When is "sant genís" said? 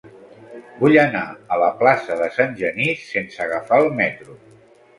2.39-3.07